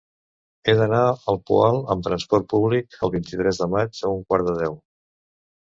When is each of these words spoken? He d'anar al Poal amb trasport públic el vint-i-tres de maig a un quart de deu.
He 0.63 0.73
d'anar 0.79 1.01
al 1.33 1.37
Poal 1.49 1.77
amb 1.95 2.07
trasport 2.09 2.49
públic 2.55 2.99
el 3.09 3.15
vint-i-tres 3.19 3.63
de 3.65 3.71
maig 3.77 4.03
a 4.11 4.17
un 4.17 4.27
quart 4.33 4.51
de 4.51 4.59
deu. 4.65 4.83